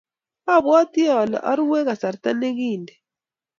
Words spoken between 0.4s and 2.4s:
abwatii ale arue kasarta